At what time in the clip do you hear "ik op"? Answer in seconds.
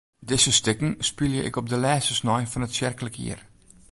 1.43-1.69